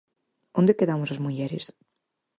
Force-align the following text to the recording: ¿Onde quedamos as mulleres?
¿Onde 0.59 0.77
quedamos 0.79 1.09
as 1.11 1.23
mulleres? 1.25 1.65